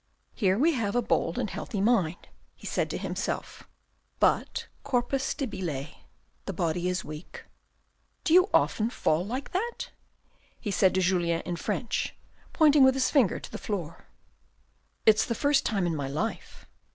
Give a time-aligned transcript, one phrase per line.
[0.33, 3.67] "Here we have a bold and healthy mind," he said to himself,"
[4.29, 5.89] but corpus debile"
[6.47, 7.43] (the body is weak)."
[8.23, 9.91] Do you often fall like that?"
[10.59, 12.15] he said to Julien in French,
[12.51, 14.07] pointing with his finger to the floor."
[15.05, 16.65] It's the first time in my life.